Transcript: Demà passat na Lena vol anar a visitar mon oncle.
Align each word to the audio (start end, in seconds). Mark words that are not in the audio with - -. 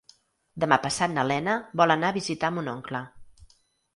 Demà 0.63 0.79
passat 0.85 1.11
na 1.17 1.25
Lena 1.31 1.57
vol 1.81 1.95
anar 1.95 2.11
a 2.13 2.17
visitar 2.17 2.51
mon 2.57 2.71
oncle. 2.75 3.03